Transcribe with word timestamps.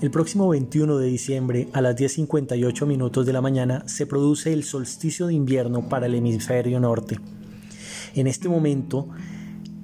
El 0.00 0.10
próximo 0.10 0.48
21 0.48 0.96
de 0.96 1.08
diciembre 1.08 1.68
a 1.74 1.82
las 1.82 1.94
10.58 1.94 2.86
minutos 2.86 3.26
de 3.26 3.34
la 3.34 3.42
mañana 3.42 3.86
se 3.86 4.06
produce 4.06 4.50
el 4.50 4.64
solsticio 4.64 5.26
de 5.26 5.34
invierno 5.34 5.90
para 5.90 6.06
el 6.06 6.14
hemisferio 6.14 6.80
norte. 6.80 7.18
En 8.14 8.26
este 8.26 8.48
momento 8.48 9.10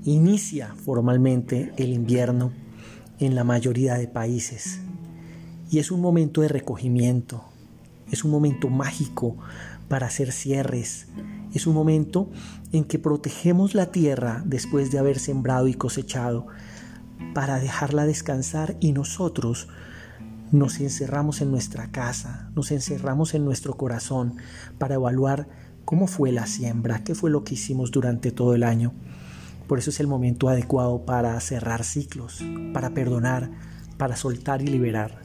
inicia 0.05 0.75
formalmente 0.75 1.75
el 1.77 1.93
invierno 1.93 2.51
en 3.19 3.35
la 3.35 3.45
mayoría 3.45 3.97
de 3.97 4.09
países 4.09 4.81
y 5.71 5.81
es 5.81 5.91
un 5.91 6.01
momento 6.01 6.41
de 6.41 6.49
recogimiento, 6.49 7.45
es 8.11 8.25
un 8.25 8.31
momento 8.31 8.71
mágico 8.71 9.37
para 9.87 10.07
hacer 10.07 10.33
cierres, 10.33 11.09
es 11.53 11.67
un 11.67 11.75
momento 11.75 12.31
en 12.73 12.85
que 12.85 12.99
protegemos 12.99 13.75
la 13.75 13.93
tierra 13.93 14.43
después 14.47 14.91
de 14.91 14.99
haber 14.99 15.19
sembrado 15.19 15.69
y 15.69 15.75
cosechado 15.75 16.47
para 17.35 17.61
dejarla 17.61 18.07
descansar 18.07 18.79
y 18.81 18.93
nosotros 18.93 19.69
nos 20.53 20.81
encerramos 20.81 21.41
en 21.41 21.51
nuestra 21.51 21.91
casa, 21.91 22.51
nos 22.55 22.71
encerramos 22.71 23.35
en 23.35 23.45
nuestro 23.45 23.77
corazón 23.77 24.37
para 24.79 24.95
evaluar 24.95 25.49
cómo 25.85 26.07
fue 26.07 26.33
la 26.33 26.47
siembra, 26.47 27.05
qué 27.05 27.15
fue 27.15 27.31
lo 27.31 27.45
que 27.45 27.55
hicimos 27.55 27.91
durante 27.91 28.31
todo 28.31 28.55
el 28.55 28.63
año. 28.63 28.93
Por 29.67 29.79
eso 29.79 29.91
es 29.91 30.01
el 30.01 30.07
momento 30.07 30.49
adecuado 30.49 31.05
para 31.05 31.39
cerrar 31.41 31.85
ciclos, 31.85 32.43
para 32.73 32.91
perdonar, 32.91 33.51
para 33.97 34.17
soltar 34.17 34.63
y 34.63 34.67
liberar. 34.67 35.21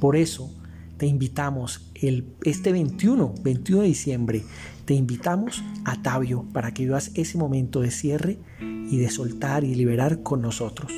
Por 0.00 0.16
eso 0.16 0.52
te 0.98 1.06
invitamos 1.06 1.90
el, 1.94 2.34
este 2.44 2.72
21, 2.72 3.34
21 3.42 3.82
de 3.82 3.88
diciembre, 3.88 4.44
te 4.84 4.94
invitamos 4.94 5.62
a 5.84 6.02
Tabio 6.02 6.44
para 6.52 6.74
que 6.74 6.84
vivas 6.84 7.12
ese 7.14 7.38
momento 7.38 7.80
de 7.80 7.90
cierre 7.90 8.38
y 8.60 8.98
de 8.98 9.10
soltar 9.10 9.64
y 9.64 9.74
liberar 9.74 10.22
con 10.22 10.42
nosotros. 10.42 10.92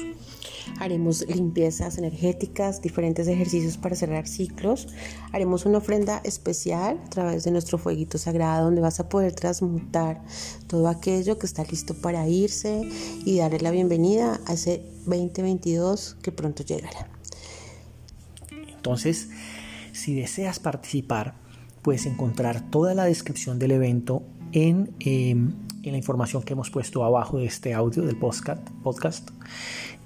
Haremos 0.79 1.27
limpiezas 1.29 1.99
energéticas, 1.99 2.83
diferentes 2.83 3.29
ejercicios 3.29 3.77
para 3.77 3.95
cerrar 3.95 4.27
ciclos. 4.27 4.89
Haremos 5.33 5.67
una 5.67 5.79
ofrenda 5.79 6.21
especial 6.25 7.01
a 7.07 7.11
través 7.11 7.45
de 7.45 7.51
nuestro 7.51 7.79
fueguito 7.79 8.19
sagrado 8.19 8.67
donde 8.67 8.81
vas 8.81 9.01
a 9.01 9.09
poder 9.09 9.33
transmutar 9.33 10.23
todo 10.67 10.89
aquello 10.89 11.39
que 11.39 11.47
está 11.47 11.65
listo 11.65 11.95
para 11.95 12.29
irse 12.29 12.89
y 13.25 13.39
darle 13.39 13.61
la 13.61 13.71
bienvenida 13.71 14.41
a 14.47 14.55
ese 14.55 14.83
2022 15.07 16.17
que 16.23 16.33
pronto 16.33 16.65
llegará. 16.65 17.09
Entonces, 18.77 19.29
si 19.93 20.15
deseas 20.15 20.59
participar, 20.59 21.35
puedes 21.83 22.07
encontrar 22.07 22.69
toda 22.71 22.95
la 22.95 23.05
descripción 23.05 23.59
del 23.59 23.71
evento 23.73 24.23
en, 24.53 24.95
em, 25.01 25.55
en 25.83 25.93
la 25.93 25.99
información 25.99 26.43
que 26.43 26.55
hemos 26.55 26.71
puesto 26.71 27.05
abajo 27.05 27.39
de 27.39 27.47
este 27.47 27.75
audio 27.75 28.03
del 28.03 28.17
podcast, 28.17 28.69
podcast 28.83 29.31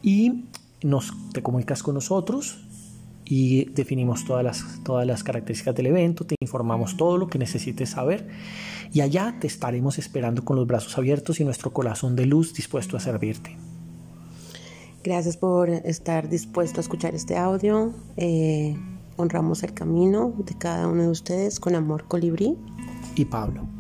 y 0.03 0.45
nos, 0.83 1.13
te 1.33 1.43
comunicas 1.43 1.83
con 1.83 1.95
nosotros 1.95 2.59
y 3.25 3.67
definimos 3.67 4.25
todas 4.25 4.43
las, 4.45 4.65
todas 4.85 5.07
las 5.07 5.23
características 5.23 5.75
del 5.75 5.87
evento, 5.87 6.25
te 6.25 6.35
informamos 6.41 6.97
todo 6.97 7.19
lo 7.19 7.29
que 7.29 7.39
necesites 7.39 7.91
saber 7.91 8.29
y 8.93 9.03
allá 9.03 9.37
te 9.41 9.47
estaremos 9.47 9.99
esperando 9.99 10.45
con 10.45 10.57
los 10.57 10.67
brazos 10.67 10.97
abiertos 10.97 11.41
y 11.41 11.45
nuestro 11.45 11.73
corazón 11.73 12.17
de 12.17 12.27
luz 12.27 12.55
dispuesto 12.55 12.97
a 12.97 13.01
servirte. 13.01 13.57
Gracias 15.05 15.37
por 15.37 15.71
estar 15.71 16.29
dispuesto 16.29 16.81
a 16.81 16.83
escuchar 16.83 17.15
este 17.15 17.37
audio. 17.37 17.93
Eh, 18.17 18.77
honramos 19.17 19.63
el 19.63 19.73
camino 19.73 20.35
de 20.39 20.57
cada 20.57 20.89
uno 20.89 21.03
de 21.03 21.09
ustedes 21.09 21.61
con 21.61 21.75
amor 21.75 22.05
colibrí 22.09 22.57
y 23.15 23.25
Pablo. 23.25 23.78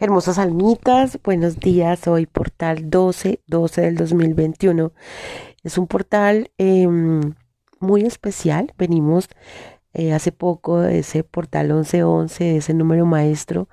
Hermosas 0.00 0.38
almitas, 0.38 1.18
buenos 1.24 1.58
días. 1.58 2.06
Hoy 2.06 2.26
portal 2.26 2.88
12, 2.88 3.40
12 3.48 3.80
del 3.80 3.96
2021. 3.96 4.92
Es 5.64 5.76
un 5.76 5.88
portal 5.88 6.52
em, 6.56 7.34
muy 7.80 8.02
especial. 8.02 8.72
Venimos 8.78 9.28
eh, 9.94 10.12
hace 10.12 10.30
poco 10.30 10.80
de 10.80 11.00
ese 11.00 11.24
portal 11.24 11.72
1111, 11.72 12.44
de 12.44 12.56
ese 12.58 12.74
número 12.74 13.06
maestro, 13.06 13.68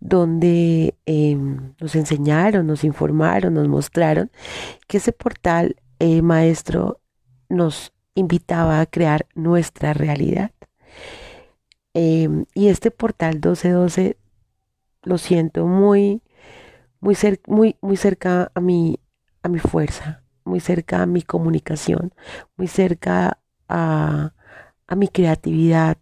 donde 0.00 0.94
em, 1.04 1.74
nos 1.78 1.94
enseñaron, 1.96 2.66
nos 2.66 2.82
informaron, 2.82 3.52
nos 3.52 3.68
mostraron 3.68 4.30
que 4.86 4.96
ese 4.96 5.12
portal 5.12 5.76
eh, 5.98 6.22
maestro 6.22 6.98
nos 7.50 7.92
invitaba 8.14 8.80
a 8.80 8.86
crear 8.86 9.26
nuestra 9.34 9.92
realidad. 9.92 10.50
Em, 11.92 12.46
y 12.54 12.68
este 12.68 12.90
portal 12.90 13.34
1212 13.34 14.16
lo 15.08 15.18
siento 15.18 15.66
muy, 15.66 16.22
muy, 17.00 17.16
muy, 17.46 17.76
muy 17.80 17.96
cerca 17.96 18.52
a 18.54 18.60
mi, 18.60 19.00
a 19.42 19.48
mi 19.48 19.58
fuerza, 19.58 20.24
muy 20.44 20.60
cerca 20.60 21.02
a 21.02 21.06
mi 21.06 21.22
comunicación, 21.22 22.14
muy 22.56 22.68
cerca 22.68 23.40
a, 23.68 24.34
a 24.86 24.96
mi 24.96 25.08
creatividad, 25.08 25.98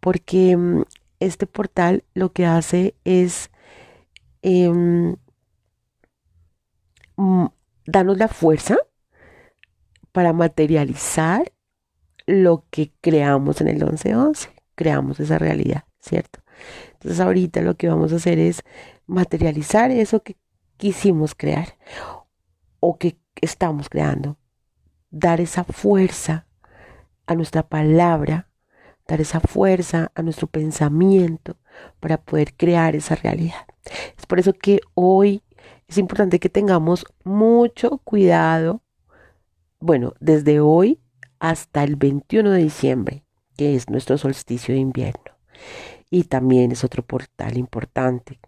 porque 0.00 0.56
mm, 0.56 0.82
este 1.20 1.46
portal 1.46 2.04
lo 2.14 2.32
que 2.32 2.46
hace 2.46 2.94
es 3.04 3.50
eh, 4.42 4.70
darnos 7.86 8.18
la 8.18 8.28
fuerza 8.28 8.76
para 10.12 10.32
materializar 10.32 11.52
lo 12.26 12.64
que 12.70 12.92
creamos 13.00 13.60
en 13.60 13.68
el 13.68 13.76
1111, 13.76 14.50
creamos 14.74 15.20
esa 15.20 15.38
realidad, 15.38 15.84
¿cierto? 16.00 16.40
Entonces 16.98 17.20
ahorita 17.20 17.60
lo 17.62 17.76
que 17.76 17.88
vamos 17.88 18.12
a 18.12 18.16
hacer 18.16 18.38
es 18.38 18.62
materializar 19.06 19.90
eso 19.90 20.22
que 20.22 20.36
quisimos 20.76 21.34
crear 21.34 21.76
o 22.80 22.98
que 22.98 23.18
estamos 23.40 23.88
creando. 23.88 24.36
Dar 25.10 25.40
esa 25.40 25.64
fuerza 25.64 26.46
a 27.26 27.34
nuestra 27.34 27.62
palabra, 27.62 28.48
dar 29.06 29.20
esa 29.20 29.40
fuerza 29.40 30.10
a 30.14 30.22
nuestro 30.22 30.48
pensamiento 30.48 31.56
para 32.00 32.20
poder 32.20 32.54
crear 32.54 32.96
esa 32.96 33.14
realidad. 33.14 33.66
Es 34.16 34.26
por 34.26 34.40
eso 34.40 34.52
que 34.52 34.80
hoy 34.94 35.42
es 35.86 35.98
importante 35.98 36.40
que 36.40 36.48
tengamos 36.48 37.06
mucho 37.24 37.98
cuidado, 37.98 38.82
bueno, 39.80 40.14
desde 40.20 40.60
hoy 40.60 41.00
hasta 41.38 41.84
el 41.84 41.96
21 41.96 42.50
de 42.50 42.62
diciembre, 42.62 43.24
que 43.56 43.74
es 43.74 43.88
nuestro 43.88 44.18
solsticio 44.18 44.74
de 44.74 44.80
invierno. 44.80 45.32
Y 46.10 46.24
también 46.24 46.72
es 46.72 46.84
otro 46.84 47.02
portal 47.02 47.56
importante, 47.58 48.40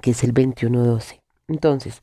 que 0.00 0.12
es 0.12 0.22
el 0.24 0.32
2112. 0.32 1.22
Entonces, 1.48 2.00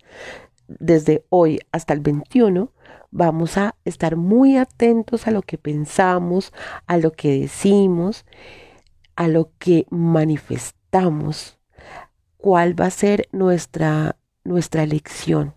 desde 0.68 1.26
hoy 1.30 1.60
hasta 1.72 1.94
el 1.94 2.02
21 2.02 2.72
vamos 3.12 3.58
a 3.58 3.76
estar 3.86 4.16
muy 4.16 4.58
atentos 4.58 5.28
a 5.28 5.32
lo 5.32 5.42
que 5.42 5.58
pensamos, 5.58 6.54
a 6.86 6.98
lo 6.98 7.12
que 7.12 7.40
decimos, 7.40 8.26
a 9.16 9.28
lo 9.28 9.52
que 9.58 9.86
manifestamos, 9.90 11.58
cuál 12.38 12.80
va 12.80 12.86
a 12.86 12.92
ser 12.92 13.28
nuestra, 13.32 14.18
nuestra 14.44 14.84
elección. 14.84 15.56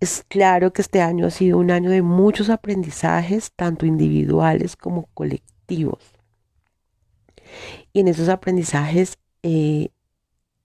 Es 0.00 0.24
claro 0.28 0.72
que 0.72 0.82
este 0.82 1.00
año 1.00 1.26
ha 1.26 1.30
sido 1.30 1.58
un 1.58 1.70
año 1.70 1.90
de 1.90 2.02
muchos 2.02 2.50
aprendizajes, 2.50 3.52
tanto 3.56 3.86
individuales 3.86 4.76
como 4.76 5.08
colectivos. 5.14 6.13
Y 7.92 8.00
en 8.00 8.08
esos 8.08 8.28
aprendizajes, 8.28 9.18
eh, 9.42 9.88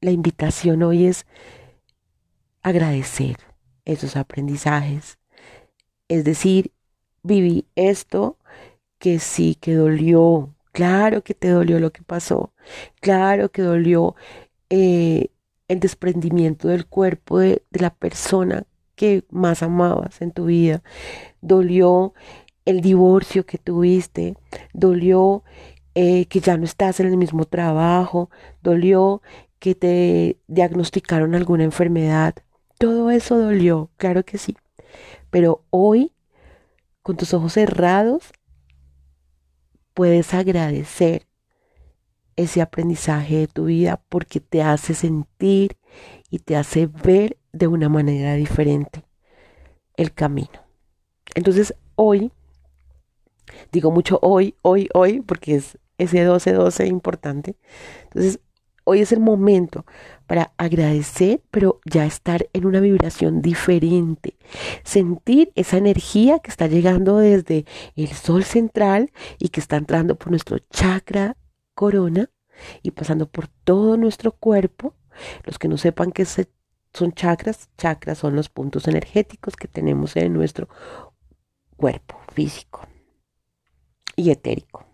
la 0.01 0.11
invitación 0.11 0.83
hoy 0.83 1.05
es 1.05 1.25
agradecer 2.61 3.37
esos 3.85 4.15
aprendizajes. 4.15 5.17
Es 6.07 6.23
decir, 6.23 6.71
viví 7.23 7.65
esto 7.75 8.37
que 8.97 9.19
sí, 9.19 9.55
que 9.55 9.75
dolió. 9.75 10.55
Claro 10.71 11.23
que 11.23 11.33
te 11.33 11.49
dolió 11.49 11.79
lo 11.79 11.91
que 11.91 12.03
pasó. 12.03 12.53
Claro 13.01 13.49
que 13.49 13.61
dolió 13.61 14.15
eh, 14.69 15.29
el 15.67 15.79
desprendimiento 15.79 16.67
del 16.67 16.85
cuerpo 16.85 17.39
de, 17.39 17.63
de 17.71 17.79
la 17.79 17.93
persona 17.93 18.65
que 18.95 19.23
más 19.29 19.63
amabas 19.63 20.21
en 20.21 20.31
tu 20.31 20.45
vida. 20.45 20.83
Dolió 21.41 22.13
el 22.65 22.81
divorcio 22.81 23.45
que 23.45 23.57
tuviste. 23.57 24.35
Dolió 24.73 25.43
eh, 25.95 26.25
que 26.25 26.39
ya 26.39 26.57
no 26.57 26.65
estás 26.65 26.99
en 26.99 27.07
el 27.07 27.17
mismo 27.17 27.45
trabajo, 27.45 28.29
dolió 28.61 29.21
que 29.59 29.75
te 29.75 30.39
diagnosticaron 30.47 31.35
alguna 31.35 31.63
enfermedad. 31.63 32.35
Todo 32.77 33.11
eso 33.11 33.37
dolió, 33.37 33.89
claro 33.97 34.23
que 34.23 34.37
sí. 34.37 34.55
Pero 35.29 35.65
hoy, 35.69 36.13
con 37.01 37.17
tus 37.17 37.33
ojos 37.33 37.53
cerrados, 37.53 38.31
puedes 39.93 40.33
agradecer 40.33 41.27
ese 42.35 42.61
aprendizaje 42.61 43.35
de 43.35 43.47
tu 43.47 43.65
vida 43.65 44.01
porque 44.07 44.39
te 44.39 44.61
hace 44.61 44.93
sentir 44.93 45.77
y 46.29 46.39
te 46.39 46.55
hace 46.55 46.87
ver 46.87 47.37
de 47.51 47.67
una 47.67 47.89
manera 47.89 48.35
diferente 48.35 49.03
el 49.97 50.13
camino. 50.13 50.65
Entonces, 51.35 51.75
hoy 51.95 52.31
Digo 53.71 53.91
mucho 53.91 54.19
hoy, 54.21 54.55
hoy, 54.61 54.89
hoy, 54.93 55.21
porque 55.21 55.55
es 55.55 55.77
ese 55.97 56.27
12-12 56.27 56.87
importante. 56.87 57.55
Entonces, 58.05 58.39
hoy 58.83 59.01
es 59.01 59.11
el 59.11 59.19
momento 59.19 59.85
para 60.25 60.53
agradecer, 60.57 61.41
pero 61.51 61.79
ya 61.85 62.05
estar 62.05 62.49
en 62.53 62.65
una 62.65 62.79
vibración 62.79 63.41
diferente. 63.41 64.35
Sentir 64.83 65.51
esa 65.55 65.77
energía 65.77 66.39
que 66.39 66.49
está 66.49 66.67
llegando 66.67 67.17
desde 67.17 67.65
el 67.95 68.07
sol 68.07 68.43
central 68.43 69.11
y 69.37 69.49
que 69.49 69.59
está 69.59 69.77
entrando 69.77 70.15
por 70.15 70.31
nuestro 70.31 70.57
chakra 70.71 71.37
corona 71.75 72.29
y 72.81 72.91
pasando 72.91 73.29
por 73.29 73.47
todo 73.47 73.97
nuestro 73.97 74.31
cuerpo. 74.31 74.95
Los 75.43 75.59
que 75.59 75.67
no 75.67 75.77
sepan 75.77 76.11
qué 76.11 76.25
son 76.25 77.11
chakras, 77.13 77.69
chakras 77.77 78.17
son 78.17 78.35
los 78.35 78.49
puntos 78.49 78.87
energéticos 78.87 79.55
que 79.55 79.67
tenemos 79.67 80.15
en 80.15 80.33
nuestro 80.33 80.69
cuerpo 81.77 82.19
físico 82.33 82.87
y 84.19 84.31
etérico. 84.31 84.85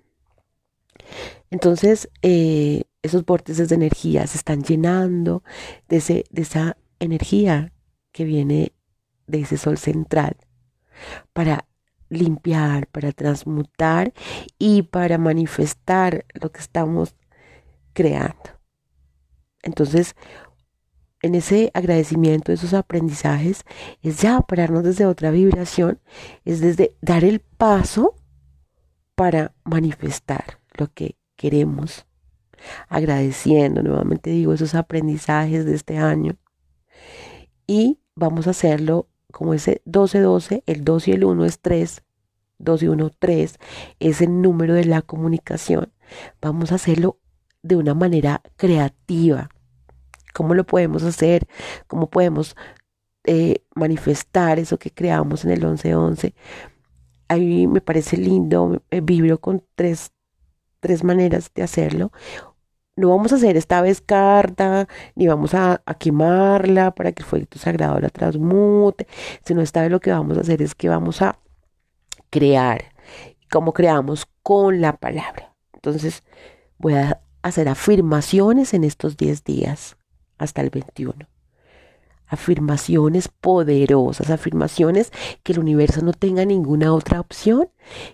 Entonces, 1.50 2.10
eh, 2.22 2.84
esos 3.02 3.26
vórtices 3.26 3.70
de 3.70 3.76
energía 3.76 4.28
se 4.28 4.38
están 4.38 4.64
llenando 4.64 5.44
de, 5.88 5.98
ese, 5.98 6.26
de 6.30 6.42
esa 6.44 6.78
energía 7.00 7.74
que 8.12 8.24
viene 8.24 8.74
de 9.28 9.42
ese 9.42 9.58
sol 9.58 9.78
central 9.78 10.38
para 11.34 11.68
limpiar, 12.10 12.88
para 12.88 13.12
transmutar 13.12 14.14
y 14.60 14.84
para 14.84 15.18
manifestar 15.18 16.26
lo 16.34 16.52
que 16.52 16.60
estamos 16.60 17.16
creando. 17.94 18.60
Entonces, 19.64 20.16
en 21.22 21.34
ese 21.34 21.72
agradecimiento, 21.74 22.52
esos 22.52 22.76
aprendizajes, 22.76 23.64
es 24.04 24.22
ya 24.22 24.42
pararnos 24.42 24.84
desde 24.84 25.08
otra 25.08 25.32
vibración, 25.32 26.00
es 26.44 26.62
desde 26.62 26.96
dar 27.02 27.24
el 27.24 27.40
paso 27.40 28.16
para 29.16 29.54
manifestar 29.64 30.60
lo 30.74 30.92
que 30.94 31.18
queremos, 31.36 32.06
agradeciendo, 32.88 33.82
nuevamente 33.82 34.30
digo, 34.30 34.54
esos 34.54 34.76
aprendizajes 34.76 35.66
de 35.66 35.76
este 35.76 35.98
año. 35.98 36.38
Y 37.68 38.00
vamos 38.16 38.48
a 38.48 38.52
hacerlo 38.52 39.08
como 39.32 39.54
ese 39.54 39.82
12-12, 39.86 40.64
el 40.66 40.84
2 40.84 41.08
y 41.08 41.12
el 41.12 41.24
1 41.26 41.46
es 41.46 41.60
3, 41.60 42.04
2 42.60 42.84
y 42.84 42.88
1, 42.88 43.12
3, 43.20 43.60
es 44.00 44.22
el 44.22 44.42
número 44.42 44.74
de 44.74 44.86
la 44.86 45.02
comunicación. 45.02 45.92
Vamos 46.42 46.72
a 46.72 46.76
hacerlo 46.76 47.20
de 47.64 47.76
una 47.76 47.94
manera 47.94 48.42
creativa. 48.56 49.50
¿Cómo 50.34 50.54
lo 50.54 50.66
podemos 50.66 51.04
hacer? 51.04 51.48
¿Cómo 51.88 52.10
podemos 52.10 52.56
eh, 53.24 53.64
manifestar 53.74 54.60
eso 54.60 54.78
que 54.78 54.92
creamos 54.92 55.44
en 55.46 55.52
el 55.52 55.64
11-11? 55.64 56.34
Ahí 57.28 57.68
me 57.68 57.82
parece 57.82 58.18
lindo, 58.18 58.82
eh, 58.92 59.02
vibro 59.02 59.40
con 59.40 59.64
tres, 59.76 60.12
tres 60.80 61.04
maneras 61.04 61.52
de 61.54 61.64
hacerlo 61.64 62.12
no 62.96 63.10
vamos 63.10 63.34
a 63.34 63.36
hacer 63.36 63.58
esta 63.58 63.82
vez 63.82 64.02
carta, 64.02 64.88
ni 65.16 65.28
vamos 65.28 65.54
a, 65.54 65.82
quemarla 66.00 66.92
para 66.92 67.12
que 67.12 67.24
el 67.24 67.28
fuego 67.28 67.46
sagrado 67.56 68.00
la 68.00 68.10
transmute, 68.10 69.08
sino 69.44 69.62
esta 69.62 69.82
vez 69.82 69.92
lo 69.92 70.00
que 70.00 70.12
vamos 70.12 70.38
a 70.38 70.42
hacer 70.42 70.62
es 70.62 70.76
que 70.76 70.90
vamos 70.90 71.22
a 71.22 71.40
crear, 72.30 72.94
como 73.52 73.74
creamos 73.74 74.28
con 74.44 74.82
la 74.82 74.96
palabra. 74.98 75.54
Entonces 75.74 76.24
voy 76.78 76.94
a 76.96 77.22
hacer 77.42 77.68
afirmaciones 77.70 78.74
en 78.74 78.84
estos 78.84 79.18
10 79.18 79.44
días 79.44 79.98
hasta 80.38 80.62
el 80.62 80.70
21 80.70 81.28
afirmaciones 82.28 83.28
poderosas, 83.28 84.30
afirmaciones 84.30 85.12
que 85.44 85.54
el 85.54 85.60
universo 85.60 86.02
no 86.02 86.14
tenga 86.14 86.46
ninguna 86.46 86.94
otra 86.94 87.20
opción 87.20 87.70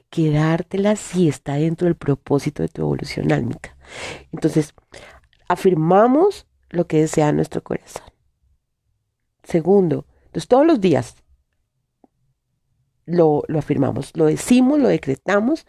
que 0.10 0.32
dártelas 0.32 1.00
si 1.00 1.28
está 1.28 1.56
dentro 1.56 1.86
del 1.86 1.96
propósito 1.96 2.64
de 2.64 2.70
tu 2.70 2.82
evolución 2.82 3.32
álmica. 3.32 3.78
Entonces, 4.32 4.74
afirmamos 5.48 6.48
lo 6.70 6.88
que 6.88 7.02
desea 7.02 7.32
nuestro 7.32 7.64
corazón. 7.64 8.04
Segundo, 9.44 10.06
entonces 10.26 10.48
todos 10.48 10.66
los 10.66 10.80
días 10.80 11.16
lo, 13.06 13.44
lo 13.48 13.60
afirmamos, 13.60 14.12
lo 14.16 14.26
decimos, 14.26 14.80
lo 14.80 14.88
decretamos 14.88 15.66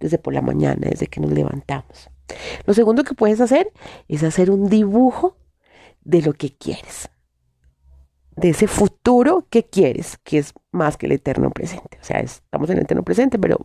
desde 0.00 0.18
por 0.18 0.34
la 0.34 0.42
mañana, 0.42 0.88
desde 0.90 1.06
que 1.06 1.20
nos 1.20 1.30
levantamos. 1.30 2.10
Lo 2.66 2.74
segundo 2.74 3.04
que 3.04 3.14
puedes 3.14 3.40
hacer 3.40 3.72
es 4.08 4.22
hacer 4.22 4.50
un 4.50 4.68
dibujo 4.68 5.36
de 6.02 6.22
lo 6.22 6.32
que 6.32 6.50
quieres 6.50 7.11
de 8.36 8.50
ese 8.50 8.66
futuro 8.66 9.46
que 9.50 9.64
quieres, 9.64 10.18
que 10.24 10.38
es 10.38 10.54
más 10.70 10.96
que 10.96 11.06
el 11.06 11.12
eterno 11.12 11.50
presente. 11.50 11.98
O 12.00 12.04
sea, 12.04 12.20
estamos 12.20 12.70
en 12.70 12.78
el 12.78 12.84
eterno 12.84 13.02
presente, 13.02 13.38
pero 13.38 13.58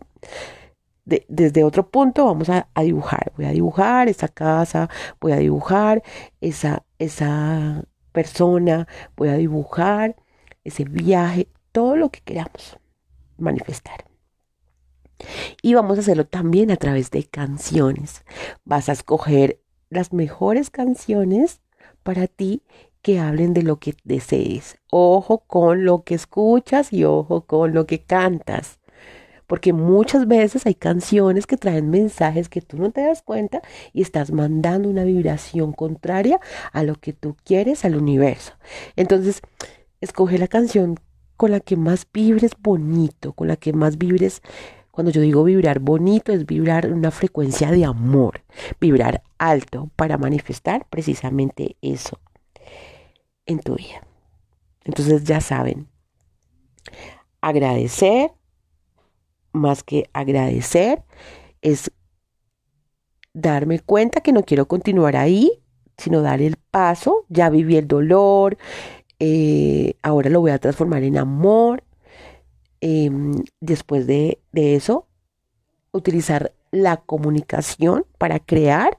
desde 1.04 1.64
otro 1.64 1.88
punto 1.88 2.26
vamos 2.26 2.48
a, 2.50 2.68
dibujar. 2.82 3.32
Voy 3.36 3.46
a 3.46 3.50
dibujar 3.50 4.08
esa 4.08 4.28
casa, 4.28 4.90
voy 5.20 5.32
a 5.32 5.36
dibujar 5.36 6.02
esa, 6.40 6.84
esa 6.98 7.84
persona, 8.12 8.86
voy 9.16 9.28
a 9.28 9.34
dibujar 9.34 10.16
ese 10.64 10.84
viaje, 10.84 11.48
todo 11.72 11.96
lo 11.96 12.10
que 12.10 12.20
queramos 12.20 12.78
manifestar. 13.38 14.04
Y 15.62 15.74
vamos 15.74 15.98
a 15.98 16.00
hacerlo 16.02 16.26
también 16.26 16.70
a 16.70 16.76
través 16.76 17.10
de 17.10 17.24
canciones. 17.24 18.24
Vas 18.64 18.88
a 18.88 18.92
escoger 18.92 19.60
las 19.88 20.12
mejores 20.12 20.70
canciones 20.70 21.60
para 22.02 22.26
ti 22.26 22.62
que 23.02 23.20
hablen 23.20 23.54
de 23.54 23.62
lo 23.62 23.76
que 23.76 23.94
desees. 24.04 24.78
Ojo 24.90 25.38
con 25.46 25.84
lo 25.84 26.02
que 26.04 26.14
escuchas 26.14 26.92
y 26.92 27.04
ojo 27.04 27.42
con 27.42 27.74
lo 27.74 27.86
que 27.86 28.00
cantas. 28.00 28.78
Porque 29.46 29.72
muchas 29.72 30.28
veces 30.28 30.66
hay 30.66 30.74
canciones 30.74 31.46
que 31.46 31.56
traen 31.56 31.88
mensajes 31.88 32.50
que 32.50 32.60
tú 32.60 32.76
no 32.76 32.90
te 32.90 33.00
das 33.00 33.22
cuenta 33.22 33.62
y 33.94 34.02
estás 34.02 34.30
mandando 34.30 34.90
una 34.90 35.04
vibración 35.04 35.72
contraria 35.72 36.38
a 36.72 36.82
lo 36.82 36.96
que 36.96 37.14
tú 37.14 37.34
quieres 37.44 37.84
al 37.86 37.96
universo. 37.96 38.52
Entonces, 38.94 39.40
escoge 40.02 40.36
la 40.36 40.48
canción 40.48 40.96
con 41.38 41.52
la 41.52 41.60
que 41.60 41.76
más 41.76 42.06
vibres 42.12 42.52
bonito, 42.60 43.32
con 43.32 43.48
la 43.48 43.56
que 43.56 43.72
más 43.72 43.96
vibres 43.96 44.42
cuando 44.90 45.12
yo 45.12 45.20
digo 45.20 45.44
vibrar 45.44 45.78
bonito, 45.78 46.32
es 46.32 46.44
vibrar 46.44 46.92
una 46.92 47.12
frecuencia 47.12 47.70
de 47.70 47.84
amor, 47.84 48.42
vibrar 48.80 49.22
alto 49.38 49.90
para 49.94 50.18
manifestar 50.18 50.88
precisamente 50.90 51.76
eso 51.80 52.18
en 53.48 53.58
tu 53.58 53.74
vida. 53.74 54.06
Entonces 54.84 55.24
ya 55.24 55.40
saben, 55.40 55.88
agradecer, 57.40 58.30
más 59.52 59.82
que 59.82 60.08
agradecer, 60.12 61.02
es 61.60 61.90
darme 63.34 63.80
cuenta 63.80 64.20
que 64.20 64.32
no 64.32 64.44
quiero 64.44 64.68
continuar 64.68 65.16
ahí, 65.16 65.62
sino 65.96 66.22
dar 66.22 66.40
el 66.40 66.56
paso, 66.56 67.24
ya 67.28 67.50
viví 67.50 67.76
el 67.76 67.88
dolor, 67.88 68.56
eh, 69.18 69.94
ahora 70.02 70.30
lo 70.30 70.40
voy 70.40 70.52
a 70.52 70.58
transformar 70.58 71.02
en 71.02 71.18
amor. 71.18 71.82
Em, 72.80 73.42
después 73.60 74.06
de, 74.06 74.40
de 74.52 74.76
eso, 74.76 75.08
utilizar 75.90 76.52
la 76.70 76.98
comunicación 76.98 78.06
para 78.18 78.38
crear 78.38 78.98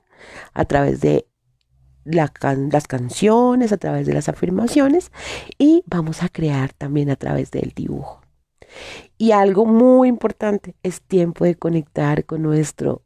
a 0.54 0.66
través 0.66 1.00
de 1.00 1.29
las 2.12 2.88
canciones, 2.88 3.72
a 3.72 3.78
través 3.78 4.08
de 4.08 4.14
las 4.14 4.30
afirmaciones 4.30 5.12
y 5.58 5.84
vamos 5.86 6.24
a 6.24 6.30
crear 6.30 6.74
también 6.74 7.10
a 7.10 7.16
través 7.16 7.52
del 7.52 7.72
dibujo. 7.76 8.22
Y 9.18 9.32
algo 9.32 9.66
muy 9.66 10.08
importante, 10.08 10.76
es 10.84 11.02
tiempo 11.02 11.46
de 11.46 11.56
conectar 11.56 12.26
con 12.26 12.44
nuestro 12.44 13.04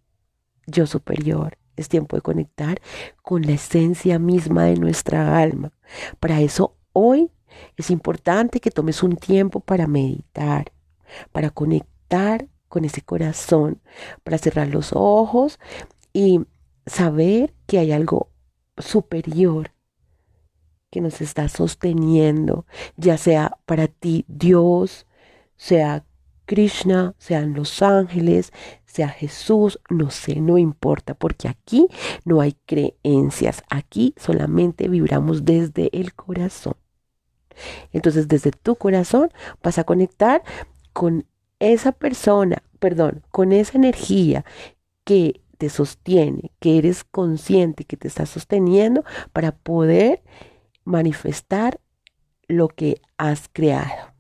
yo 0.68 0.86
superior, 0.86 1.58
es 1.76 1.90
tiempo 1.90 2.16
de 2.16 2.22
conectar 2.22 2.82
con 3.22 3.42
la 3.44 3.54
esencia 3.54 4.20
misma 4.20 4.66
de 4.66 4.76
nuestra 4.76 5.38
alma. 5.38 5.72
Para 6.20 6.42
eso 6.42 6.76
hoy 6.94 7.32
es 7.78 7.90
importante 7.90 8.60
que 8.60 8.72
tomes 8.72 9.04
un 9.04 9.16
tiempo 9.16 9.60
para 9.60 9.88
meditar, 9.88 10.72
para 11.32 11.50
conectar 11.50 12.48
con 12.68 12.86
ese 12.86 13.02
corazón, 13.02 13.82
para 14.24 14.38
cerrar 14.38 14.68
los 14.68 14.92
ojos 14.94 15.60
y 16.12 16.42
saber 16.86 17.54
que 17.66 17.80
hay 17.80 17.92
algo 17.92 18.30
superior 18.78 19.72
que 20.90 21.02
nos 21.02 21.22
está 21.22 21.50
sosteniendo, 21.50 22.66
ya 22.98 23.18
sea 23.18 23.58
para 23.66 23.88
ti 23.88 24.26
Dios, 24.28 25.08
sea 25.56 26.06
Krishna, 26.46 27.16
sean 27.18 27.54
los 27.54 27.82
ángeles, 27.82 28.52
sea 28.86 29.10
Jesús, 29.10 29.80
no 29.90 30.12
sé, 30.12 30.40
no 30.40 30.58
importa, 30.58 31.14
porque 31.14 31.48
aquí 31.48 31.88
no 32.26 32.42
hay 32.42 32.56
creencias, 32.66 33.64
aquí 33.70 34.14
solamente 34.18 34.88
vibramos 34.88 35.46
desde 35.46 35.90
el 35.98 36.14
corazón. 36.14 36.76
Entonces 37.92 38.28
desde 38.28 38.52
tu 38.52 38.76
corazón 38.76 39.32
vas 39.62 39.78
a 39.78 39.84
conectar 39.84 40.44
con 40.92 41.26
esa 41.60 41.92
persona, 41.92 42.62
perdón, 42.80 43.24
con 43.32 43.52
esa 43.52 43.78
energía 43.78 44.44
que 45.06 45.42
te 45.64 45.70
sostiene, 45.70 46.52
que 46.60 46.78
eres 46.78 47.06
consciente 47.06 47.86
que 47.86 47.96
te 47.96 48.10
está 48.10 48.26
sosteniendo 48.26 49.06
para 49.32 49.54
poder 49.54 50.22
manifestar 50.84 51.80
lo 52.50 52.68
que 52.68 53.00
has 53.18 53.50
creado 53.54 54.12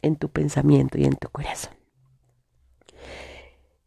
en 0.00 0.14
tu 0.14 0.28
pensamiento 0.28 0.98
y 0.98 1.04
en 1.04 1.16
tu 1.16 1.28
corazón. 1.28 1.72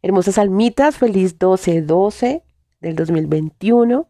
Hermosas 0.02 0.36
almitas, 0.36 0.98
feliz 0.98 1.38
12-12 1.38 2.42
del 2.82 2.96
2021. 2.96 4.06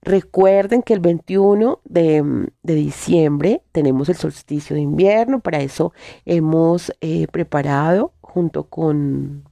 Recuerden 0.00 0.80
que 0.80 0.94
el 0.94 1.00
21 1.00 1.82
de, 1.84 2.48
diciembre 2.62 3.62
tenemos 3.72 4.08
el 4.08 4.16
solsticio 4.16 4.76
de 4.76 4.80
invierno, 4.80 5.40
para 5.40 5.60
eso 5.60 5.92
hemos 6.24 6.90
eh, 7.02 7.26
preparado 7.30 8.14
junto 8.22 8.64
con 8.64 9.44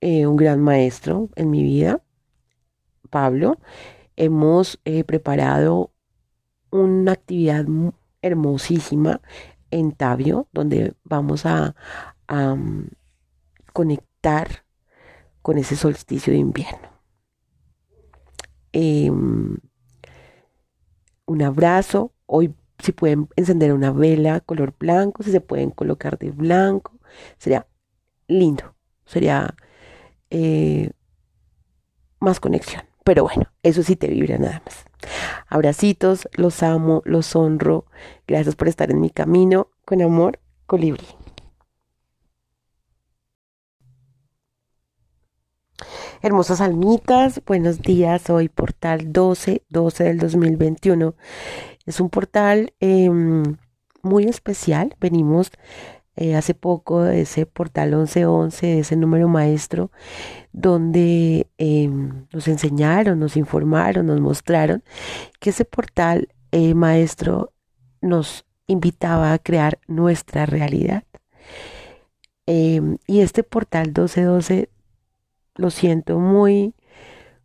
eh, 0.00 0.26
un 0.26 0.36
gran 0.36 0.60
maestro 0.60 1.28
en 1.36 1.50
mi 1.50 1.62
vida, 1.62 2.02
Pablo, 3.10 3.58
hemos 4.16 4.80
eh, 4.84 5.04
preparado 5.04 5.92
una 6.70 7.12
actividad 7.12 7.66
hermosísima 8.22 9.20
en 9.70 9.92
Tabio, 9.92 10.48
donde 10.52 10.94
vamos 11.04 11.46
a, 11.46 11.74
mm, 12.28 12.84
conectar 13.72 14.64
con 15.42 15.58
ese 15.58 15.76
solsticio 15.76 16.32
de 16.32 16.38
invierno. 16.38 16.88
Em, 18.72 19.56
un 21.26 21.42
abrazo. 21.42 22.12
Hoy 22.26 22.54
si 22.84 22.92
pueden 22.92 23.28
encender 23.36 23.72
una 23.72 23.92
vela 23.92 24.40
color 24.40 24.74
blanco, 24.78 25.22
si 25.22 25.30
se 25.30 25.40
pueden 25.40 25.70
colocar 25.70 26.18
de 26.18 26.30
blanco, 26.30 26.92
sería 27.38 27.66
lindo, 28.28 28.74
sería 29.06 29.54
eh, 30.30 30.90
más 32.20 32.40
conexión. 32.40 32.82
Pero 33.04 33.24
bueno, 33.24 33.52
eso 33.62 33.82
sí 33.82 33.96
te 33.96 34.08
vibra 34.08 34.38
nada 34.38 34.62
más. 34.64 34.86
Abracitos, 35.48 36.26
los 36.32 36.62
amo, 36.62 37.02
los 37.04 37.36
honro. 37.36 37.84
Gracias 38.26 38.56
por 38.56 38.68
estar 38.68 38.90
en 38.90 39.00
mi 39.00 39.10
camino. 39.10 39.68
Con 39.84 40.00
amor, 40.00 40.40
Colibri. 40.66 41.06
Hermosas 46.22 46.62
almitas, 46.62 47.42
buenos 47.44 47.82
días. 47.82 48.30
Hoy 48.30 48.48
portal 48.48 49.12
12, 49.12 49.62
12 49.68 50.04
del 50.04 50.18
2021. 50.18 51.14
Es 51.84 52.00
un 52.00 52.08
portal 52.08 52.72
em, 52.80 53.58
muy 54.00 54.24
especial. 54.24 54.96
Venimos 55.00 55.50
eh, 56.16 56.36
hace 56.36 56.54
poco 56.54 57.04
ese 57.06 57.44
portal 57.46 57.90
1111, 57.90 58.78
ese 58.78 58.96
número 58.96 59.28
maestro, 59.28 59.90
donde 60.52 61.48
em, 61.58 62.26
nos 62.32 62.46
enseñaron, 62.46 63.18
nos 63.18 63.36
informaron, 63.36 64.06
nos 64.06 64.20
mostraron 64.20 64.84
que 65.40 65.50
ese 65.50 65.64
portal 65.64 66.28
eh, 66.52 66.74
maestro 66.74 67.52
nos 68.00 68.46
invitaba 68.66 69.32
a 69.32 69.38
crear 69.38 69.80
nuestra 69.88 70.46
realidad. 70.46 71.04
Em, 72.46 72.98
y 73.06 73.20
este 73.20 73.42
portal 73.42 73.88
1212 73.88 74.70
lo 75.56 75.70
siento 75.70 76.18
muy, 76.18 76.74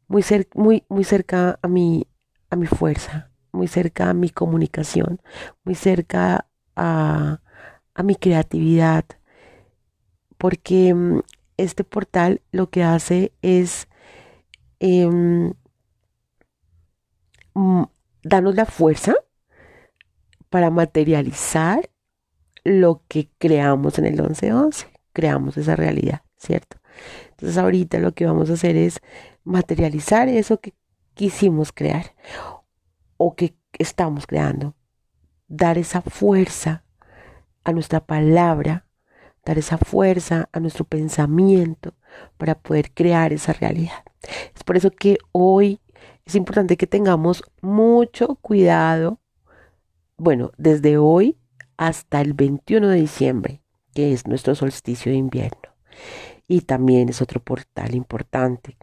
muy, 0.08 0.24
muy, 0.54 0.84
muy 0.90 1.04
cerca 1.04 1.58
a 1.62 1.68
mi, 1.68 2.08
a 2.50 2.56
mi 2.56 2.68
fuerza, 2.68 3.32
muy 3.52 3.68
cerca 3.68 4.10
a 4.10 4.14
mi 4.14 4.30
comunicación, 4.30 5.22
muy 5.64 5.76
cerca 5.76 6.48
a, 6.76 7.42
a 8.00 8.04
mi 8.04 8.16
creatividad, 8.16 9.04
porque 10.38 10.94
mm, 10.94 11.20
este 11.58 11.84
portal 11.84 12.42
lo 12.54 12.70
que 12.70 12.82
hace 12.82 13.34
es 13.42 13.90
eh, 14.80 15.52
darnos 18.24 18.56
la 18.56 18.66
fuerza 18.66 19.16
para 20.50 20.70
materializar 20.70 21.90
lo 22.64 23.04
que 23.10 23.30
creamos 23.38 24.00
en 24.00 24.06
el 24.06 24.14
1111, 24.14 24.88
creamos 25.12 25.58
esa 25.58 25.76
realidad, 25.76 26.22
¿cierto? 26.38 26.78
Entonces 27.32 27.58
ahorita 27.58 28.00
lo 28.00 28.14
que 28.14 28.26
vamos 28.26 28.50
a 28.50 28.54
hacer 28.54 28.78
es 28.78 29.02
materializar 29.44 30.30
eso 30.30 30.62
que 30.62 30.74
quisimos 31.16 31.74
crear 31.74 32.16
o 33.18 33.36
que 33.36 33.58
estamos 33.78 34.26
creando. 34.26 34.74
Dar 35.50 35.78
esa 35.78 36.02
fuerza 36.02 36.86
a 37.64 37.72
nuestra 37.72 38.06
palabra, 38.06 38.86
dar 39.46 39.58
esa 39.58 39.78
fuerza 39.78 40.50
a 40.52 40.60
nuestro 40.60 40.86
pensamiento 40.86 41.94
para 42.38 42.56
poder 42.56 42.92
crear 42.92 43.34
esa 43.34 43.54
realidad. 43.54 44.04
Es 44.56 44.64
por 44.64 44.78
eso 44.78 44.92
que 44.92 45.18
hoy 45.32 45.80
es 46.26 46.36
importante 46.36 46.78
que 46.78 46.88
tengamos 46.88 47.44
mucho 47.62 48.36
cuidado, 48.36 49.20
bueno, 50.18 50.52
desde 50.58 50.98
hoy 50.98 51.38
hasta 51.78 52.22
el 52.22 52.34
21 52.34 52.90
de 52.90 53.00
diciembre, 53.00 53.64
que 53.94 54.14
es 54.14 54.28
nuestro 54.28 54.54
solsticio 54.54 55.12
de 55.12 55.18
invierno. 55.18 55.74
Y 56.48 56.62
también 56.62 57.10
es 57.10 57.22
otro 57.22 57.40
portal 57.40 57.96
importante, 57.96 58.78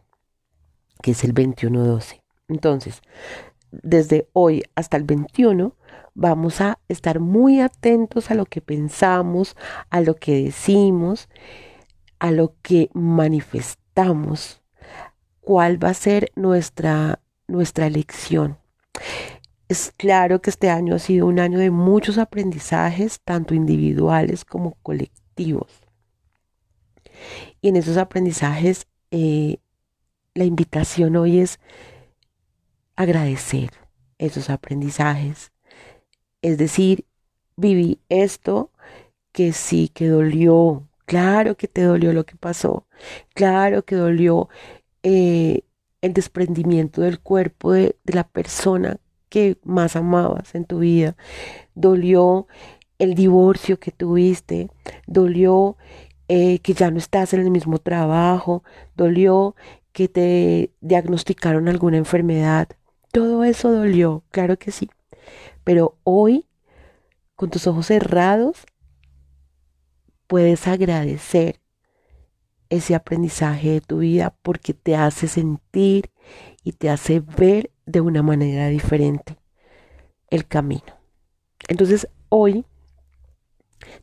que 1.02 1.12
es 1.12 1.24
el 1.24 1.34
2112. 1.34 2.22
Entonces, 2.48 3.02
desde 3.70 4.28
hoy 4.32 4.62
hasta 4.74 4.96
el 4.96 5.04
21 5.04 5.76
vamos 6.14 6.60
a 6.60 6.78
estar 6.88 7.20
muy 7.20 7.60
atentos 7.60 8.30
a 8.30 8.34
lo 8.34 8.46
que 8.46 8.60
pensamos, 8.60 9.56
a 9.90 10.00
lo 10.00 10.16
que 10.16 10.44
decimos, 10.44 11.28
a 12.18 12.30
lo 12.30 12.54
que 12.62 12.90
manifestamos, 12.94 14.62
cuál 15.40 15.82
va 15.82 15.90
a 15.90 15.94
ser 15.94 16.32
nuestra, 16.34 17.20
nuestra 17.46 17.86
elección. 17.86 18.58
Es 19.68 19.92
claro 19.96 20.40
que 20.40 20.50
este 20.50 20.70
año 20.70 20.94
ha 20.94 20.98
sido 20.98 21.26
un 21.26 21.40
año 21.40 21.58
de 21.58 21.70
muchos 21.70 22.18
aprendizajes, 22.18 23.20
tanto 23.20 23.54
individuales 23.54 24.44
como 24.44 24.76
colectivos. 24.82 25.82
Y 27.60 27.68
en 27.68 27.76
esos 27.76 27.96
aprendizajes, 27.96 28.86
eh, 29.10 29.58
la 30.34 30.44
invitación 30.44 31.16
hoy 31.16 31.40
es 31.40 31.58
agradecer 32.94 33.70
esos 34.18 34.50
aprendizajes. 34.50 35.52
Es 36.46 36.58
decir, 36.58 37.06
viví 37.56 37.98
esto 38.08 38.70
que 39.32 39.52
sí, 39.52 39.88
que 39.92 40.06
dolió. 40.06 40.86
Claro 41.04 41.56
que 41.56 41.66
te 41.66 41.82
dolió 41.82 42.12
lo 42.12 42.24
que 42.24 42.36
pasó. 42.36 42.86
Claro 43.34 43.84
que 43.84 43.96
dolió 43.96 44.48
eh, 45.02 45.62
el 46.02 46.12
desprendimiento 46.12 47.00
del 47.02 47.18
cuerpo 47.18 47.72
de, 47.72 47.96
la 48.04 48.22
persona 48.28 49.00
que 49.28 49.58
más 49.64 49.96
amabas 49.96 50.54
en 50.54 50.66
tu 50.66 50.78
vida. 50.78 51.16
Dolió 51.74 52.46
el 53.00 53.16
divorcio 53.16 53.80
que 53.80 53.90
tuviste. 53.90 54.70
Dolió 55.08 55.76
eh, 56.28 56.60
que 56.60 56.74
ya 56.74 56.92
no 56.92 56.98
estás 56.98 57.34
en 57.34 57.40
el 57.40 57.50
mismo 57.50 57.78
trabajo, 57.78 58.62
dolió 58.94 59.56
que 59.92 60.06
te 60.06 60.70
diagnosticaron 60.80 61.68
alguna 61.68 61.96
enfermedad. 61.96 62.68
Todo 63.10 63.42
eso 63.42 63.72
dolió, 63.72 64.22
claro 64.30 64.56
que 64.58 64.70
sí. 64.70 64.88
Pero 65.64 65.98
hoy, 66.04 66.46
con 67.34 67.50
tus 67.50 67.66
ojos 67.66 67.86
cerrados, 67.86 68.66
puedes 70.26 70.66
agradecer 70.66 71.60
ese 72.68 72.94
aprendizaje 72.94 73.70
de 73.70 73.80
tu 73.80 73.98
vida 73.98 74.36
porque 74.42 74.74
te 74.74 74.96
hace 74.96 75.28
sentir 75.28 76.10
y 76.64 76.72
te 76.72 76.90
hace 76.90 77.20
ver 77.20 77.70
de 77.86 78.00
una 78.00 78.22
manera 78.22 78.68
diferente 78.68 79.38
el 80.30 80.46
camino. 80.46 80.98
Entonces 81.68 82.08
hoy, 82.28 82.64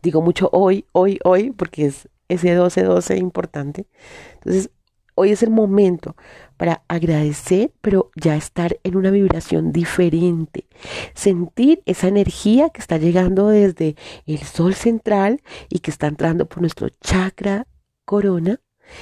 digo 0.01 0.22
mucho 0.22 0.50
hoy, 0.53 0.86
hoy, 0.94 1.20
hoy, 1.24 1.51
porque 1.51 1.86
es 1.86 2.10
ese 2.30 2.58
12-12 2.58 3.18
importante. 3.18 3.88
Entonces, 4.36 4.70
hoy 5.15 5.32
es 5.32 5.44
el 5.44 5.50
momento 5.50 6.15
para 6.63 6.82
agradecer, 6.88 7.74
pero 7.82 8.10
ya 8.15 8.38
estar 8.38 8.79
en 8.84 8.96
una 8.96 9.12
vibración 9.12 9.74
diferente. 9.74 10.65
Sentir 11.13 11.84
esa 11.86 12.08
energía 12.08 12.70
que 12.70 12.79
está 12.79 12.98
llegando 12.98 13.50
desde 13.50 13.98
el 14.27 14.38
sol 14.38 14.74
central 14.74 15.41
y 15.67 15.79
que 15.79 15.91
está 15.91 16.08
entrando 16.08 16.46
por 16.46 16.62
nuestro 16.62 16.88
chakra 17.01 17.67
corona 18.05 18.62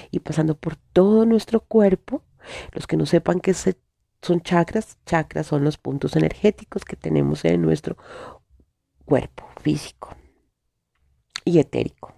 y 0.09 0.21
pasando 0.21 0.55
por 0.57 0.75
todo 0.75 1.27
nuestro 1.27 1.59
cuerpo. 1.59 2.23
Los 2.71 2.87
que 2.87 2.97
no 2.97 3.05
sepan 3.05 3.39
que 3.39 3.53
son 3.53 4.41
chakras, 4.41 4.97
chakras 5.05 5.45
son 5.45 5.63
los 5.63 5.77
puntos 5.77 6.15
energéticos 6.15 6.83
que 6.83 6.95
tenemos 6.95 7.45
en 7.45 7.61
nuestro 7.61 7.95
cuerpo 9.05 9.47
físico 9.61 10.17
y 11.45 11.59
etérico. 11.59 12.15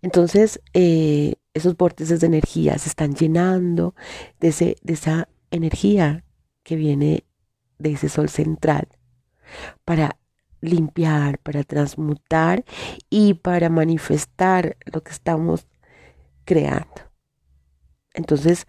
Entonces, 0.00 0.60
eh, 0.74 1.34
esos 1.54 1.76
vórtices 1.76 2.20
de 2.20 2.26
energía 2.26 2.78
se 2.78 2.88
están 2.88 3.14
llenando 3.14 3.94
de, 4.38 4.48
ese, 4.48 4.76
de 4.82 4.92
esa 4.92 5.28
energía 5.50 6.24
que 6.62 6.76
viene 6.76 7.24
de 7.78 7.92
ese 7.92 8.08
sol 8.08 8.28
central 8.28 8.88
para 9.84 10.18
limpiar, 10.60 11.38
para 11.38 11.64
transmutar 11.64 12.64
y 13.08 13.34
para 13.34 13.70
manifestar 13.70 14.76
lo 14.92 15.02
que 15.02 15.12
estamos 15.12 15.66
creando. 16.44 17.10
Entonces, 18.12 18.66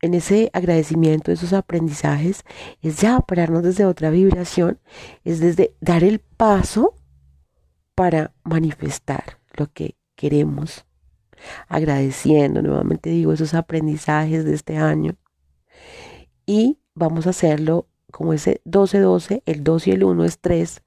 en 0.00 0.14
ese 0.14 0.50
agradecimiento, 0.52 1.32
esos 1.32 1.52
aprendizajes, 1.52 2.44
es 2.80 3.00
ya 3.00 3.20
pararnos 3.20 3.62
desde 3.62 3.84
otra 3.84 4.10
vibración, 4.10 4.80
es 5.24 5.40
desde 5.40 5.74
dar 5.80 6.04
el 6.04 6.20
paso 6.20 6.94
para 7.94 8.32
manifestar 8.44 9.40
lo 9.56 9.66
que 9.72 9.96
queremos. 10.14 10.87
Agradeciendo, 11.68 12.62
nuevamente 12.62 13.10
digo, 13.10 13.32
esos 13.32 13.54
aprendizajes 13.54 14.44
de 14.44 14.54
este 14.54 14.76
año. 14.76 15.16
Y 16.46 16.78
vamos 16.94 17.26
a 17.26 17.30
hacerlo 17.30 17.86
como 18.10 18.32
ese 18.32 18.60
12-12, 18.64 19.42
el 19.46 19.64
2 19.64 19.86
y 19.86 19.90
el 19.92 20.04
1 20.04 20.24
es 20.24 20.38
3, 20.38 20.82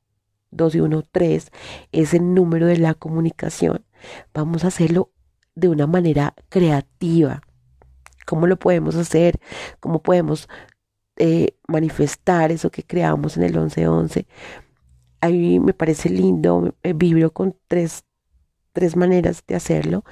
2 0.51 0.75
y 0.75 0.79
1, 0.79 1.03
3, 1.12 1.51
es 1.91 2.13
el 2.13 2.34
número 2.34 2.67
de 2.67 2.77
la 2.77 2.93
comunicación. 2.93 3.86
Vamos 4.34 4.63
a 4.63 4.67
hacerlo 4.67 5.12
de 5.55 5.70
una 5.70 5.88
manera 5.88 6.34
creativa. 6.50 7.41
¿Cómo 8.25 8.48
lo 8.48 8.58
podemos 8.58 8.96
hacer? 8.96 9.39
¿Cómo 9.79 10.01
podemos 10.01 10.48
eh, 11.17 11.55
manifestar 11.67 12.51
eso 12.51 12.72
que 12.72 12.84
creamos 12.84 13.38
en 13.38 13.43
el 13.43 13.55
11-11? 13.55 14.25
A 15.22 15.29
mí 15.29 15.60
me 15.60 15.74
parece 15.74 16.10
lindo, 16.10 16.74
eh, 16.81 16.93
vibro 16.93 17.31
con 17.31 17.55
tres, 17.67 18.05
tres 18.74 18.96
maneras 18.96 19.44
de 19.48 19.56
hacerlo 19.56 20.04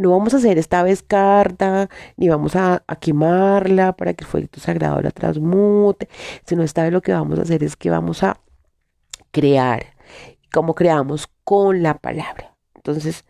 no 0.00 0.10
vamos 0.10 0.32
a 0.34 0.38
hacer 0.38 0.58
esta 0.58 0.82
vez 0.82 1.02
carta, 1.02 1.88
ni 2.16 2.28
vamos 2.28 2.56
a, 2.56 2.82
quemarla 3.00 3.92
para 3.94 4.14
que 4.14 4.24
el 4.24 4.30
fuego 4.30 4.48
sagrado 4.56 5.00
la 5.02 5.10
transmute, 5.10 6.08
sino 6.46 6.62
esta 6.62 6.82
vez 6.82 6.92
lo 6.92 7.02
que 7.02 7.12
vamos 7.12 7.38
a 7.38 7.42
hacer 7.42 7.62
es 7.62 7.76
que 7.76 7.90
vamos 7.90 8.22
a 8.22 8.40
crear. 9.30 9.94
¿Cómo 10.52 10.74
creamos? 10.74 11.28
Con 11.44 11.82
la 11.82 11.98
palabra. 11.98 12.56
Entonces, 12.74 13.24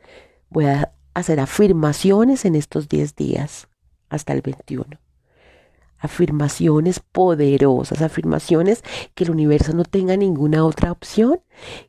voy 0.48 0.66
a 0.66 0.92
hacer 1.12 1.40
afirmaciones 1.40 2.44
en 2.44 2.54
estos 2.54 2.88
10 2.88 3.16
días 3.16 3.68
hasta 4.08 4.32
el 4.32 4.42
21 4.42 5.09
afirmaciones 6.00 7.00
poderosas, 7.00 8.02
afirmaciones 8.02 8.82
que 9.14 9.24
el 9.24 9.30
universo 9.30 9.72
no 9.74 9.84
tenga 9.84 10.16
ninguna 10.16 10.64
otra 10.64 10.90
opción 10.90 11.40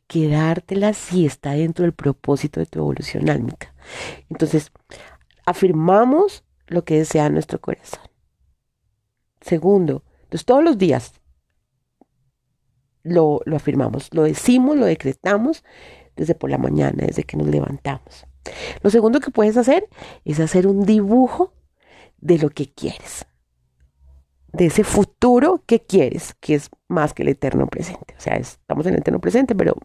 que 0.06 0.28
dártelas 0.28 0.96
si 0.96 1.26
está 1.26 1.52
dentro 1.52 1.84
del 1.84 1.94
propósito 1.94 2.60
de 2.60 2.66
tu 2.66 2.78
evolución 2.78 3.30
álmica. 3.30 3.74
Entonces, 4.28 4.70
afirmamos 5.46 6.44
lo 6.66 6.84
que 6.84 6.98
desea 6.98 7.30
nuestro 7.30 7.60
corazón. 7.60 8.02
Segundo, 9.40 10.04
entonces 10.24 10.44
todos 10.44 10.62
los 10.62 10.78
días 10.78 11.14
lo, 13.02 13.40
lo 13.46 13.56
afirmamos, 13.56 14.10
lo 14.12 14.22
decimos, 14.22 14.76
lo 14.76 14.86
decretamos 14.86 15.64
desde 16.14 16.34
por 16.34 16.50
la 16.50 16.58
mañana, 16.58 17.04
desde 17.06 17.24
que 17.24 17.36
nos 17.36 17.48
levantamos. 17.48 18.26
Lo 18.82 18.90
segundo 18.90 19.20
que 19.20 19.30
puedes 19.30 19.56
hacer 19.56 19.88
es 20.24 20.38
hacer 20.38 20.66
un 20.66 20.84
dibujo 20.84 21.54
de 22.18 22.38
lo 22.38 22.50
que 22.50 22.72
quieres 22.72 23.26
de 24.52 24.66
ese 24.66 24.84
futuro 24.84 25.62
que 25.66 25.80
quieres, 25.80 26.34
que 26.40 26.54
es 26.54 26.70
más 26.88 27.14
que 27.14 27.22
el 27.22 27.30
eterno 27.30 27.66
presente. 27.66 28.14
O 28.16 28.20
sea, 28.20 28.34
estamos 28.34 28.86
en 28.86 28.94
el 28.94 29.00
eterno 29.00 29.20
presente, 29.20 29.54
pero 29.54 29.76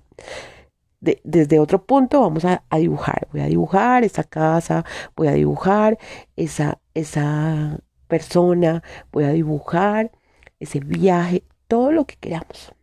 desde 1.00 1.60
otro 1.60 1.86
punto 1.86 2.22
vamos 2.22 2.44
a, 2.46 2.64
dibujar. 2.78 3.28
Voy 3.32 3.42
a 3.42 3.46
dibujar 3.46 4.04
esa 4.04 4.24
casa, 4.24 4.84
voy 5.16 5.28
a 5.28 5.34
dibujar 5.34 5.98
esa, 6.36 6.80
esa 6.94 7.80
persona, 8.08 8.84
voy 9.12 9.26
a 9.26 9.30
dibujar 9.30 10.12
ese 10.60 10.80
viaje, 10.80 11.44
todo 11.68 11.92
lo 11.92 12.06
que 12.06 12.16
queramos 12.16 12.74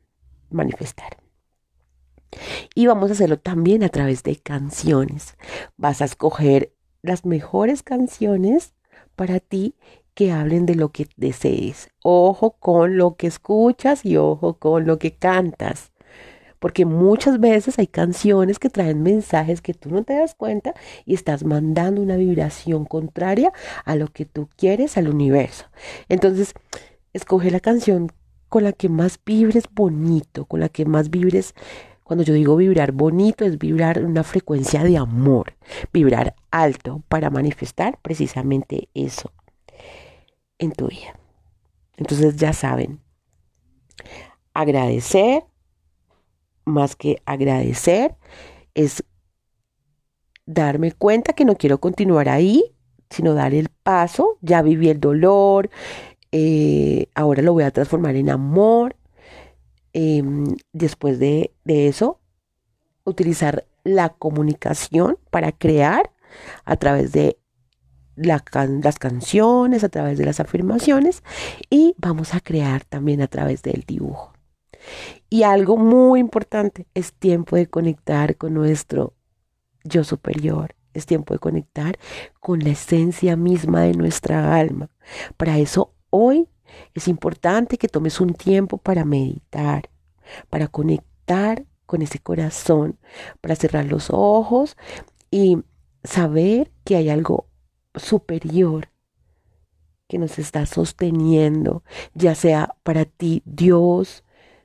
manifestar. 0.51 1.19
Y 2.75 2.87
vamos 2.87 3.11
a 3.11 3.13
hacerlo 3.13 3.39
también 3.39 3.85
a 3.85 3.89
través 3.89 4.23
de 4.23 4.37
canciones. 4.37 5.37
Vas 5.77 6.03
a 6.03 6.07
escoger 6.07 6.73
las 7.03 7.25
mejores 7.25 7.83
canciones 7.83 8.75
para 9.15 9.39
ti 9.41 9.75
que 10.15 10.33
hablen 10.33 10.65
de 10.67 10.77
lo 10.77 10.91
que 10.91 11.09
desees. 11.17 11.89
Ojo 12.03 12.53
con 12.59 12.97
lo 12.97 13.17
que 13.17 13.27
escuchas 13.27 14.05
y 14.05 14.17
ojo 14.17 14.55
con 14.55 14.87
lo 14.87 14.99
que 14.99 15.13
cantas. 15.13 15.93
Porque 16.59 16.87
muchas 16.87 17.41
veces 17.41 17.79
hay 17.79 17.87
canciones 17.87 18.59
que 18.59 18.71
traen 18.71 19.03
mensajes 19.03 19.61
que 19.61 19.75
tú 19.75 19.91
no 19.91 20.03
te 20.03 20.15
das 20.15 20.35
cuenta 20.35 20.73
y 21.05 21.15
estás 21.15 21.45
mandando 21.45 22.01
una 22.01 22.17
vibración 22.17 22.87
contraria 22.87 23.53
a 23.85 23.97
lo 23.97 24.09
que 24.09 24.25
tú 24.25 24.49
quieres 24.57 24.97
al 24.97 25.09
universo. 25.09 25.67
Entonces, 26.09 26.55
escoge 27.13 27.51
la 27.51 27.61
canción 27.61 28.11
con 28.49 28.65
la 28.65 28.73
que 28.73 28.89
más 28.89 29.19
vibres 29.27 29.65
bonito, 29.73 30.47
con 30.47 30.61
la 30.61 30.71
que 30.71 30.87
más 30.87 31.11
vibres 31.11 31.55
cuando 32.03 32.23
yo 32.23 32.35
digo 32.35 32.57
vibrar 32.57 32.93
bonito, 32.93 33.47
es 33.47 33.59
vibrar 33.59 34.05
una 34.05 34.25
frecuencia 34.25 34.85
de 34.85 34.99
amor, 34.99 35.55
vibrar 35.91 36.35
alto 36.51 37.03
para 37.09 37.31
manifestar 37.31 37.99
precisamente 38.03 38.89
eso 38.93 39.33
en 40.65 40.73
tu 40.73 40.89
vida. 40.89 41.19
Entonces 41.97 42.37
ya 42.37 42.53
saben, 42.53 43.01
agradecer, 44.53 45.45
más 46.65 46.97
que 46.97 47.23
agradecer, 47.25 48.17
es 48.75 49.05
darme 50.47 50.93
cuenta 50.93 51.33
que 51.33 51.45
no 51.45 51.57
quiero 51.57 51.79
continuar 51.79 52.29
ahí, 52.29 52.75
sino 53.11 53.35
dar 53.35 53.55
el 53.55 53.69
paso, 53.69 54.39
ya 54.41 54.63
viví 54.63 54.89
el 54.89 55.01
dolor, 55.01 55.71
eh, 56.33 57.09
ahora 57.15 57.43
lo 57.43 57.53
voy 57.53 57.65
a 57.65 57.71
transformar 57.71 58.17
en 58.17 58.31
amor. 58.31 58.97
Em, 59.93 60.57
después 60.73 61.21
de, 61.21 61.55
de 61.65 61.87
eso, 61.87 62.19
utilizar 63.05 63.67
la 63.85 64.09
comunicación 64.09 65.19
para 65.31 65.53
crear 65.53 66.11
a 66.65 66.77
través 66.77 67.13
de 67.13 67.39
las 68.17 68.99
canciones, 68.99 69.85
a 69.85 69.89
través 69.89 70.19
de 70.19 70.25
las 70.25 70.41
afirmaciones 70.41 71.23
y 71.71 71.95
vamos 71.99 72.35
a 72.35 72.41
crear 72.41 72.85
también 72.85 73.21
a 73.23 73.27
través 73.27 73.63
del 73.63 73.85
dibujo. 73.87 74.33
Y 75.31 75.43
algo 75.43 75.77
muy 75.77 76.21
importante, 76.21 76.87
es 76.95 77.13
tiempo 77.13 77.57
de 77.57 77.67
conectar 77.67 78.37
con 78.37 78.55
nuestro 78.55 79.15
yo 79.83 80.05
superior, 80.05 80.75
es 80.93 81.07
tiempo 81.07 81.35
de 81.35 81.41
conectar 81.41 81.99
con 82.41 82.61
la 82.61 82.71
esencia 82.71 83.37
misma 83.37 83.83
de 83.83 83.95
nuestra 83.95 84.55
alma. 84.55 84.91
Para 85.37 85.59
eso 85.59 85.95
hoy 86.11 86.49
es 86.95 87.09
importante 87.09 87.79
que 87.79 87.89
tomes 87.89 88.21
un 88.21 88.35
tiempo 88.35 88.79
para 88.79 89.05
meditar, 89.05 89.91
para 90.51 90.69
conectar 90.69 91.65
con 91.87 92.03
ese 92.03 92.19
corazón, 92.19 92.99
para 93.41 93.57
cerrar 93.57 93.87
los 93.87 94.09
ojos 94.11 94.77
y 95.31 95.59
saber 96.03 96.71
que 96.85 96.97
hay 96.97 97.09
algo 97.09 97.49
superior 97.97 98.89
que 100.09 100.19
nos 100.19 100.39
está 100.39 100.67
sosteniendo, 100.67 101.83
ya 102.15 102.35
sea 102.35 102.75
para 102.83 103.05
ti 103.05 103.43
Dios, 103.45 104.25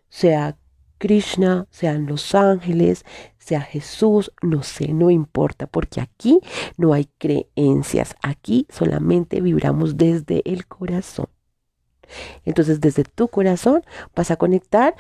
sea 0.10 0.58
Krishna, 0.98 1.66
sean 1.72 2.08
los 2.08 2.36
ángeles, 2.36 3.06
sea 3.38 3.62
Jesús, 3.62 4.32
no 4.42 4.64
sé, 4.64 4.94
no 4.94 5.10
importa, 5.10 5.66
porque 5.66 6.02
aquí 6.02 6.40
no 6.78 6.94
hay 6.94 7.10
creencias, 7.18 8.16
aquí 8.22 8.68
solamente 8.70 9.42
vibramos 9.42 9.98
desde 9.98 10.42
el 10.46 10.68
corazón. 10.68 11.28
Entonces, 12.44 12.82
desde 12.82 13.04
tu 13.04 13.28
corazón 13.28 13.84
vas 14.16 14.32
a 14.32 14.36
conectar 14.36 14.96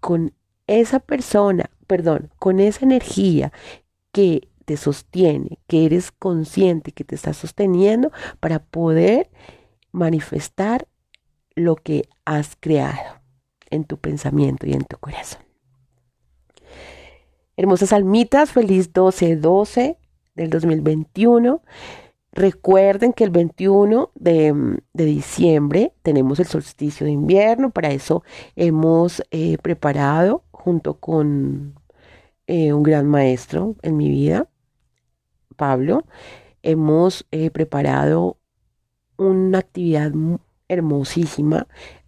con 0.00 0.34
esa 0.66 0.98
persona, 0.98 1.70
perdón, 1.86 2.30
con 2.38 2.58
esa 2.58 2.84
energía 2.84 3.52
que 4.12 4.48
te 4.64 4.76
sostiene, 4.76 5.58
que 5.66 5.86
eres 5.86 6.12
consciente 6.12 6.92
que 6.92 7.04
te 7.04 7.14
está 7.14 7.32
sosteniendo 7.32 8.10
para 8.40 8.60
poder 8.60 9.30
manifestar 9.92 10.88
lo 11.54 11.76
que 11.76 12.08
has 12.24 12.56
creado 12.58 13.20
en 13.70 13.84
tu 13.84 13.98
pensamiento 13.98 14.66
y 14.66 14.72
en 14.72 14.84
tu 14.84 14.98
corazón. 14.98 15.42
Hermosas 17.56 17.92
almitas, 17.92 18.50
feliz 18.50 18.92
12-12 18.92 19.96
del 20.34 20.50
2021. 20.50 21.62
Recuerden 22.32 23.12
que 23.12 23.22
el 23.22 23.30
21 23.30 24.10
de, 24.16 24.80
diciembre 24.92 25.92
tenemos 26.02 26.40
el 26.40 26.46
solsticio 26.46 27.06
de 27.06 27.12
invierno. 27.12 27.70
Para 27.70 27.92
eso 27.92 28.24
hemos 28.56 29.22
eh, 29.30 29.56
preparado 29.58 30.42
junto 30.50 30.94
con 30.94 31.74
eh, 32.48 32.72
un 32.72 32.82
gran 32.82 33.06
maestro 33.06 33.76
en 33.82 33.96
mi 33.96 34.08
vida, 34.08 34.48
Pablo, 35.54 36.04
hemos 36.62 37.26
eh, 37.30 37.50
preparado 37.50 38.38
una 39.16 39.58
actividad 39.58 40.12
hermosísima 40.68 41.66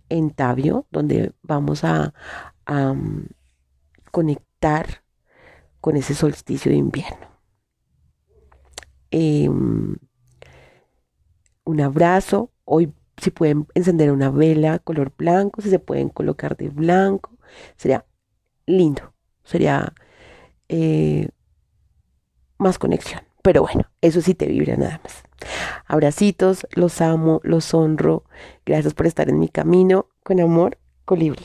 en 0.08 0.30
Tabio, 0.30 0.86
donde 0.90 1.32
vamos 1.42 1.84
a, 1.84 2.14
mm, 2.66 3.26
conectar 4.10 5.02
con 5.80 5.96
ese 5.96 6.14
solsticio 6.14 6.70
de 6.70 6.78
invierno. 6.78 7.26
Em, 9.10 9.96
un 11.64 11.80
abrazo. 11.80 12.50
Hoy 12.64 12.92
si 13.18 13.30
pueden 13.30 13.66
encender 13.74 14.12
una 14.12 14.30
vela 14.30 14.78
color 14.78 15.12
blanco, 15.16 15.62
si 15.62 15.70
se 15.70 15.78
pueden 15.78 16.08
colocar 16.08 16.56
de 16.56 16.68
blanco, 16.68 17.30
sería 17.76 18.04
lindo, 18.66 19.14
sería 19.44 19.94
eh, 20.68 21.28
más 22.58 22.78
conexión. 22.78 23.25
Pero 23.46 23.62
bueno, 23.62 23.82
eso 24.00 24.20
sí 24.22 24.34
te 24.34 24.46
vibra 24.46 24.76
nada 24.76 25.00
más. 25.04 25.22
Abracitos, 25.86 26.66
los 26.72 27.00
amo, 27.00 27.40
los 27.44 27.72
honro. 27.74 28.24
Gracias 28.64 28.92
por 28.92 29.06
estar 29.06 29.28
en 29.28 29.38
mi 29.38 29.48
camino. 29.48 30.08
Con 30.24 30.40
amor, 30.40 30.78
colibrí. 31.04 31.44